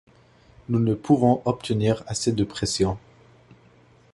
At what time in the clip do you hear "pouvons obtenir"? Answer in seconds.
0.95-2.03